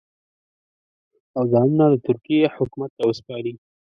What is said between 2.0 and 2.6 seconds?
ترکیې